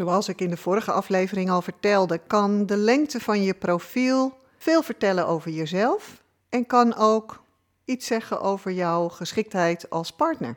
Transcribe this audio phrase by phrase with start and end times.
[0.00, 4.82] Zoals ik in de vorige aflevering al vertelde, kan de lengte van je profiel veel
[4.82, 7.42] vertellen over jezelf en kan ook
[7.84, 10.56] iets zeggen over jouw geschiktheid als partner.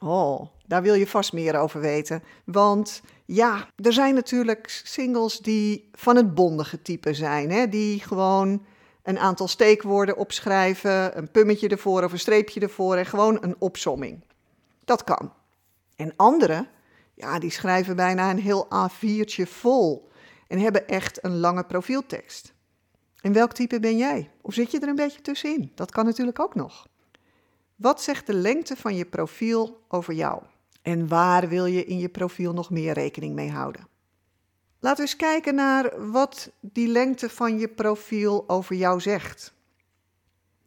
[0.00, 2.22] Oh, daar wil je vast meer over weten.
[2.44, 7.50] Want ja, er zijn natuurlijk singles die van het bondige type zijn.
[7.50, 7.68] Hè?
[7.68, 8.66] Die gewoon
[9.02, 14.24] een aantal steekwoorden opschrijven, een pummetje ervoor of een streepje ervoor en gewoon een opsomming.
[14.84, 15.32] Dat kan.
[15.96, 16.68] En anderen,
[17.14, 20.10] ja, die schrijven bijna een heel A4'tje vol
[20.48, 22.54] en hebben echt een lange profieltekst.
[23.20, 24.30] En welk type ben jij?
[24.40, 25.72] Of zit je er een beetje tussenin?
[25.74, 26.86] Dat kan natuurlijk ook nog.
[27.76, 30.42] Wat zegt de lengte van je profiel over jou?
[30.82, 33.88] En waar wil je in je profiel nog meer rekening mee houden?
[34.80, 39.54] Laten we eens kijken naar wat die lengte van je profiel over jou zegt.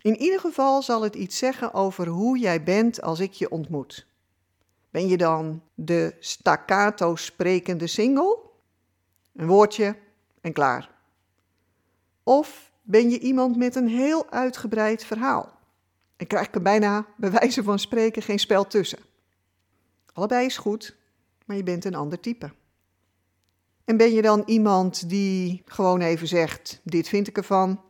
[0.00, 4.06] In ieder geval zal het iets zeggen over hoe jij bent als ik je ontmoet.
[4.90, 8.38] Ben je dan de staccato sprekende single?
[9.32, 9.96] Een woordje
[10.40, 10.90] en klaar.
[12.22, 15.58] Of ben je iemand met een heel uitgebreid verhaal?
[16.16, 18.98] En krijg ik er bijna, bij wijze van spreken, geen spel tussen.
[20.12, 20.96] Allebei is goed,
[21.44, 22.50] maar je bent een ander type.
[23.84, 27.80] En ben je dan iemand die gewoon even zegt: Dit vind ik ervan?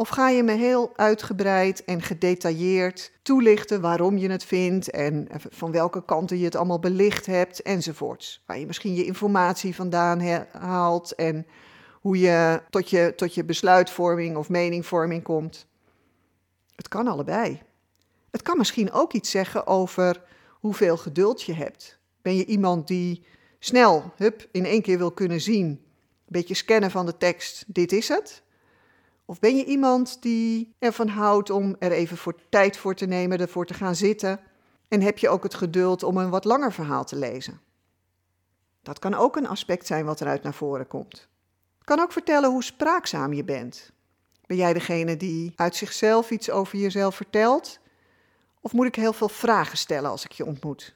[0.00, 5.72] Of ga je me heel uitgebreid en gedetailleerd toelichten waarom je het vindt en van
[5.72, 8.42] welke kanten je het allemaal belicht hebt enzovoorts.
[8.46, 11.46] Waar je misschien je informatie vandaan haalt en
[11.92, 15.66] hoe je tot je, tot je besluitvorming of meningvorming komt.
[16.74, 17.62] Het kan allebei.
[18.30, 21.98] Het kan misschien ook iets zeggen over hoeveel geduld je hebt.
[22.22, 23.24] Ben je iemand die
[23.58, 25.78] snel, hup, in één keer wil kunnen zien, een
[26.26, 28.42] beetje scannen van de tekst, dit is het?
[29.30, 33.38] Of ben je iemand die ervan houdt om er even voor tijd voor te nemen,
[33.38, 34.40] ervoor te gaan zitten?
[34.88, 37.60] En heb je ook het geduld om een wat langer verhaal te lezen?
[38.82, 41.28] Dat kan ook een aspect zijn wat eruit naar voren komt.
[41.78, 43.92] Het kan ook vertellen hoe spraakzaam je bent.
[44.46, 47.78] Ben jij degene die uit zichzelf iets over jezelf vertelt?
[48.60, 50.94] Of moet ik heel veel vragen stellen als ik je ontmoet?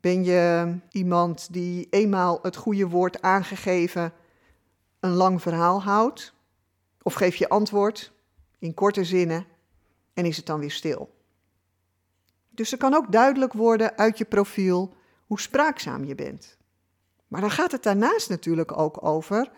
[0.00, 4.12] Ben je iemand die eenmaal het goede woord aangegeven
[5.00, 6.34] een lang verhaal houdt?
[7.06, 8.12] Of geef je antwoord
[8.58, 9.46] in korte zinnen
[10.14, 11.14] en is het dan weer stil?
[12.50, 14.94] Dus er kan ook duidelijk worden uit je profiel
[15.26, 16.56] hoe spraakzaam je bent.
[17.28, 19.50] Maar dan gaat het daarnaast natuurlijk ook over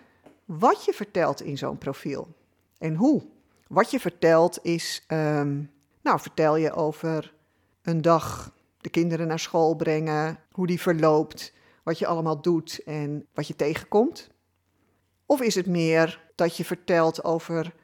[0.44, 2.34] wat je vertelt in zo'n profiel
[2.78, 3.22] en hoe.
[3.68, 5.62] Wat je vertelt is, ehm,
[6.02, 7.34] nou vertel je over
[7.82, 13.26] een dag de kinderen naar school brengen, hoe die verloopt, wat je allemaal doet en
[13.34, 14.30] wat je tegenkomt?
[15.30, 17.74] Of is het meer dat je vertelt over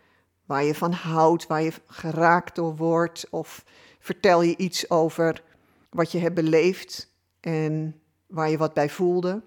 [0.45, 3.27] waar je van houdt, waar je geraakt door wordt?
[3.31, 3.65] Of
[3.99, 5.43] vertel je iets over
[5.91, 9.43] wat je hebt beleefd en waar je wat bij voelde?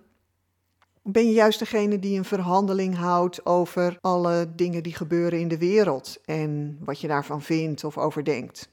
[1.04, 5.58] Ben je juist degene die een verhandeling houdt over alle dingen die gebeuren in de
[5.58, 8.70] wereld en wat je daarvan vindt of overdenkt?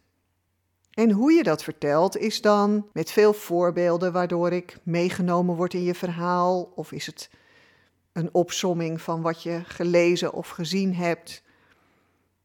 [0.90, 5.82] En hoe je dat vertelt is dan met veel voorbeelden waardoor ik meegenomen word in
[5.82, 7.30] je verhaal of is het
[8.14, 11.42] een opsomming van wat je gelezen of gezien hebt.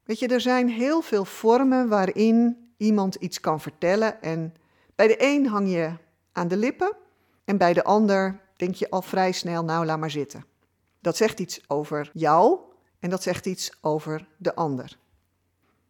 [0.03, 4.53] Weet je, er zijn heel veel vormen waarin iemand iets kan vertellen en
[4.95, 5.93] bij de een hang je
[6.31, 6.95] aan de lippen
[7.45, 10.45] en bij de ander denk je al vrij snel, nou laat maar zitten.
[11.01, 12.59] Dat zegt iets over jou
[12.99, 14.97] en dat zegt iets over de ander.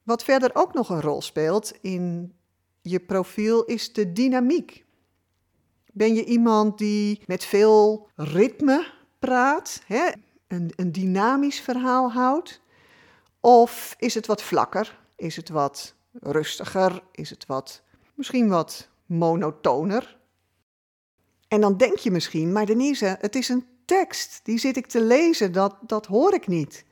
[0.04, 2.34] Wat verder ook nog een rol speelt in
[2.82, 4.86] je profiel is de dynamiek.
[5.94, 10.10] Ben je iemand die met veel ritme praat, hè?
[10.48, 12.62] Een, een dynamisch verhaal houdt?
[13.40, 15.00] Of is het wat vlakker?
[15.16, 17.04] Is het wat rustiger?
[17.12, 17.82] Is het wat,
[18.14, 20.18] misschien wat monotoner?
[21.48, 25.02] En dan denk je misschien, maar Denise, het is een tekst, die zit ik te
[25.02, 26.86] lezen, dat, dat hoor ik niet.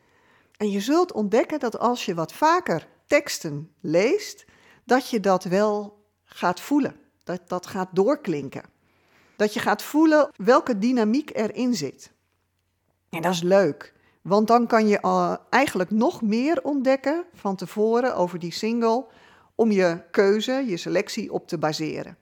[0.58, 4.46] En je zult ontdekken dat als je wat vaker teksten leest,
[4.86, 6.96] dat je dat wel gaat voelen.
[7.24, 8.64] Dat dat gaat doorklinken.
[9.36, 12.12] Dat je gaat voelen welke dynamiek erin zit.
[13.10, 18.16] En dat is leuk, want dan kan je uh, eigenlijk nog meer ontdekken van tevoren
[18.16, 19.06] over die single
[19.56, 22.18] om je keuze, je selectie op te baseren.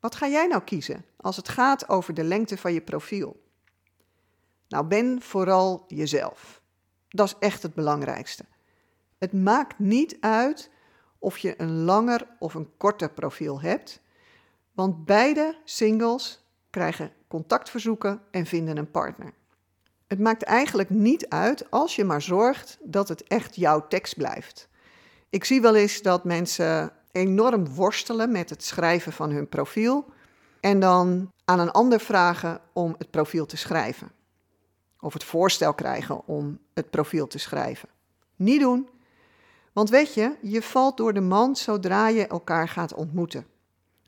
[0.00, 3.46] Wat ga jij nou kiezen als het gaat over de lengte van je profiel?
[4.68, 6.62] Nou, ben vooral jezelf.
[7.08, 8.44] Dat is echt het belangrijkste.
[9.18, 10.70] Het maakt niet uit
[11.18, 14.00] of je een langer of een korter profiel hebt,
[14.72, 19.32] want beide singles krijgen contactverzoeken en vinden een partner.
[20.08, 24.68] Het maakt eigenlijk niet uit als je maar zorgt dat het echt jouw tekst blijft.
[25.30, 30.06] Ik zie wel eens dat mensen enorm worstelen met het schrijven van hun profiel
[30.60, 34.10] en dan aan een ander vragen om het profiel te schrijven.
[35.00, 37.88] Of het voorstel krijgen om het profiel te schrijven.
[38.36, 38.88] Niet doen.
[39.72, 43.46] Want weet je, je valt door de mand zodra je elkaar gaat ontmoeten.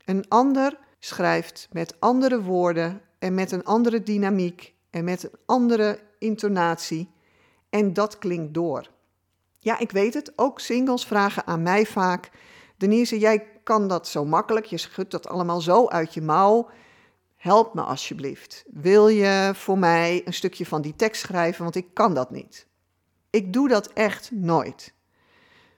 [0.05, 5.99] Een ander schrijft met andere woorden en met een andere dynamiek en met een andere
[6.19, 7.11] intonatie.
[7.69, 8.89] En dat klinkt door.
[9.59, 10.33] Ja, ik weet het.
[10.35, 12.31] Ook singles vragen aan mij vaak:
[12.77, 14.65] Denise, jij kan dat zo makkelijk.
[14.65, 16.69] Je schudt dat allemaal zo uit je mouw.
[17.35, 18.63] Help me alsjeblieft.
[18.67, 21.63] Wil je voor mij een stukje van die tekst schrijven?
[21.63, 22.67] Want ik kan dat niet.
[23.29, 24.93] Ik doe dat echt nooit.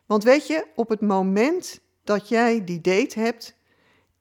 [0.06, 3.56] Want weet je, op het moment dat jij die date hebt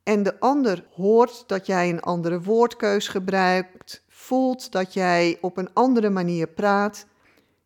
[0.03, 5.73] en de ander hoort dat jij een andere woordkeus gebruikt, voelt dat jij op een
[5.73, 7.07] andere manier praat,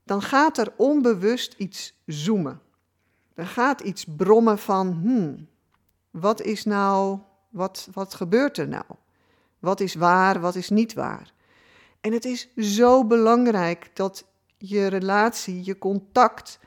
[0.05, 2.61] dan gaat er onbewust iets zoomen.
[3.35, 5.49] Er gaat iets brommen van, hmm,
[6.11, 7.19] wat is nou,
[7.50, 8.85] wat, wat gebeurt er nou?
[9.58, 11.32] Wat is waar, wat is niet waar?
[12.00, 14.25] En het is zo belangrijk dat
[14.59, 16.59] je relatie, je contact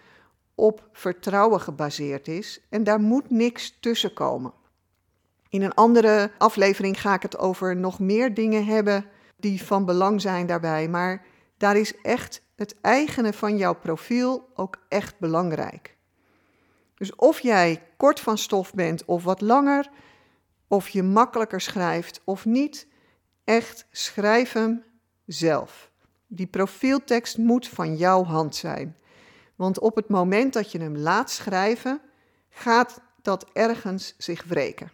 [0.55, 4.53] op vertrouwen gebaseerd is en daar moet niks tussen komen.
[5.49, 9.05] In een andere aflevering ga ik het over nog meer dingen hebben
[9.39, 11.25] die van belang zijn daarbij, maar
[11.57, 15.97] daar is echt het eigene van jouw profiel ook echt belangrijk.
[16.95, 19.89] Dus of jij kort van stof bent of wat langer,
[20.67, 22.87] of je makkelijker schrijft of niet,
[23.43, 24.83] echt schrijf hem
[25.25, 25.91] zelf.
[26.27, 28.97] Die profieltekst moet van jouw hand zijn.
[29.55, 32.01] Want op het moment dat je hem laat schrijven,
[32.49, 34.91] gaat dat ergens zich wreken.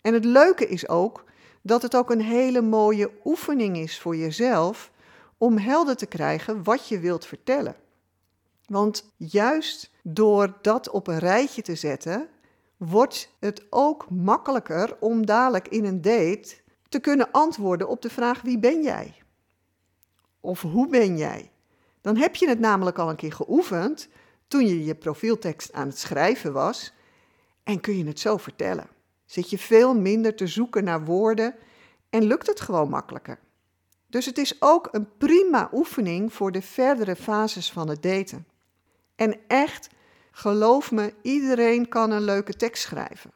[0.00, 1.24] En het leuke is ook
[1.66, 4.90] dat het ook een hele mooie oefening is voor jezelf
[5.38, 7.76] om helder te krijgen wat je wilt vertellen.
[8.66, 12.28] Want juist door dat op een rijtje te zetten,
[12.76, 16.54] wordt het ook makkelijker om dadelijk in een date
[16.88, 19.14] te kunnen antwoorden op de vraag wie ben jij?
[20.40, 21.50] Of hoe ben jij?
[22.00, 24.08] Dan heb je het namelijk al een keer geoefend
[24.48, 26.92] toen je je profieltekst aan het schrijven was
[27.62, 28.95] en kun je het zo vertellen.
[29.26, 31.54] Zit je veel minder te zoeken naar woorden
[32.10, 33.38] en lukt het gewoon makkelijker.
[34.06, 38.46] Dus het is ook een prima oefening voor de verdere fases van het daten.
[39.16, 39.88] En echt,
[40.30, 43.30] geloof me, iedereen kan een leuke tekst schrijven.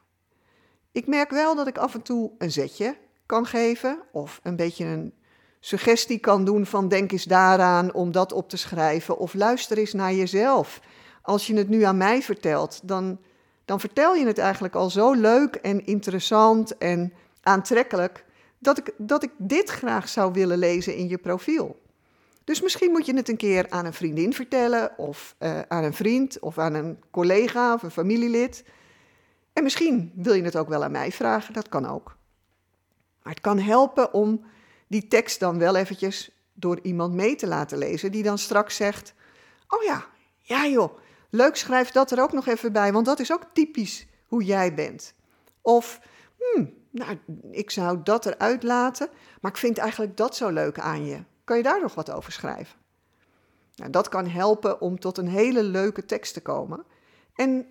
[0.91, 4.85] Ik merk wel dat ik af en toe een zetje kan geven of een beetje
[4.85, 5.13] een
[5.59, 9.93] suggestie kan doen van denk eens daaraan om dat op te schrijven of luister eens
[9.93, 10.81] naar jezelf.
[11.21, 13.19] Als je het nu aan mij vertelt, dan,
[13.71, 18.25] dan vertel je het eigenlijk al zo leuk en interessant en aantrekkelijk
[18.59, 21.81] dat ik, dat ik dit graag zou willen lezen in je profiel.
[22.43, 25.93] Dus misschien moet je het een keer aan een vriendin vertellen, of uh, aan een
[25.93, 28.63] vriend, of aan een collega of een familielid.
[29.53, 32.17] En misschien wil je het ook wel aan mij vragen, dat kan ook.
[33.23, 34.45] Maar het kan helpen om
[34.87, 39.13] die tekst dan wel eventjes door iemand mee te laten lezen, die dan straks zegt:
[39.67, 40.05] Oh ja,
[40.39, 40.99] ja joh,
[41.31, 44.73] leuk, schrijf dat er ook nog even bij, want dat is ook typisch hoe jij
[44.73, 45.13] bent.
[45.61, 46.01] Of,
[46.37, 47.17] hmm, nou,
[47.51, 49.09] ik zou dat eruit laten,
[49.41, 51.23] maar ik vind eigenlijk dat zo leuk aan je.
[51.43, 52.79] Kan je daar nog wat over schrijven?
[53.75, 56.85] Nou, dat kan helpen om tot een hele leuke tekst te komen.
[57.35, 57.65] En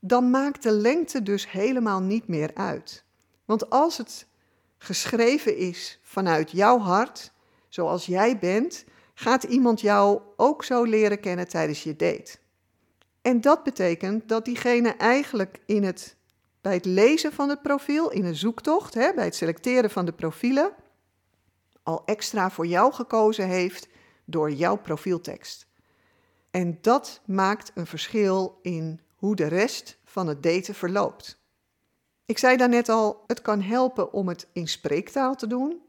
[0.00, 3.04] dan maakt de lengte dus helemaal niet meer uit.
[3.44, 4.26] Want als het
[4.78, 7.32] geschreven is vanuit jouw hart,
[7.68, 12.38] zoals jij bent, gaat iemand jou ook zo leren kennen tijdens je date.
[13.22, 16.16] En dat betekent dat diegene eigenlijk in het,
[16.60, 20.12] bij het lezen van het profiel, in een zoektocht, hè, bij het selecteren van de
[20.12, 20.72] profielen,
[21.82, 23.88] al extra voor jou gekozen heeft
[24.24, 25.66] door jouw profieltekst.
[26.50, 31.40] En dat maakt een verschil in hoe de rest van het daten verloopt.
[32.26, 35.80] Ik zei daarnet al, het kan helpen om het in spreektaal te doen.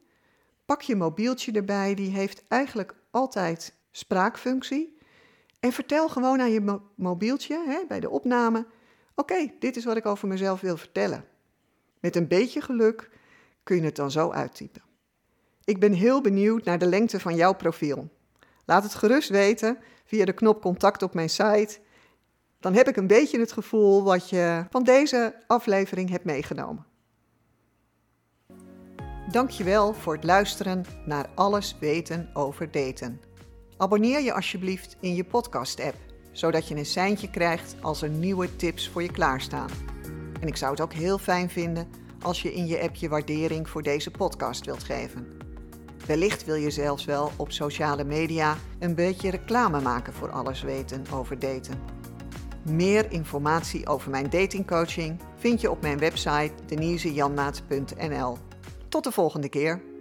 [0.65, 4.97] Pak je mobieltje erbij, die heeft eigenlijk altijd spraakfunctie.
[5.63, 8.65] En vertel gewoon aan je mobieltje hè, bij de opname:
[9.15, 11.25] Oké, dit is wat ik over mezelf wil vertellen.
[11.99, 13.09] Met een beetje geluk
[13.63, 14.81] kun je het dan zo uittypen.
[15.63, 18.09] Ik ben heel benieuwd naar de lengte van jouw profiel.
[18.65, 21.79] Laat het gerust weten via de knop contact op mijn site.
[22.59, 26.85] Dan heb ik een beetje het gevoel wat je van deze aflevering hebt meegenomen.
[29.31, 33.21] Dankjewel voor het luisteren naar Alles weten over daten.
[33.83, 35.95] Abonneer je alsjeblieft in je podcast-app,
[36.31, 39.69] zodat je een seintje krijgt als er nieuwe tips voor je klaarstaan.
[40.39, 41.87] En ik zou het ook heel fijn vinden
[42.21, 45.37] als je in je app je waardering voor deze podcast wilt geven.
[46.05, 51.03] Wellicht wil je zelfs wel op sociale media een beetje reclame maken voor alles weten
[51.13, 51.81] over daten.
[52.61, 58.37] Meer informatie over mijn datingcoaching vind je op mijn website denisejanmaat.nl.
[58.89, 59.92] Tot de volgende keer.